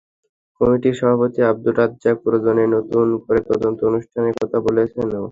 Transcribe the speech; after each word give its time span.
কমিটির 0.61 0.95
সভাপতি 0.99 1.39
আবদুর 1.49 1.75
রাজ্জাক 1.79 2.15
প্রয়োজনে 2.23 2.63
নতুন 2.75 3.07
করে 3.23 3.39
তদন্ত 3.49 3.79
অনুষ্ঠানের 3.89 4.35
কথা 4.41 4.57
বলেছেনও। 4.67 5.25